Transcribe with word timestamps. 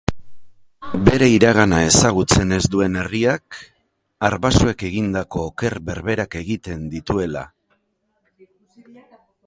Bere 1.09 1.27
iragana 1.33 1.81
ezagutzen 1.89 2.55
ez 2.57 2.61
duen 2.77 2.97
herriak, 3.03 3.59
arbasoek 4.31 4.83
egindako 4.91 5.45
oker 5.51 5.79
berberak 5.91 6.39
egiten 6.43 6.89
dituela. 6.97 7.49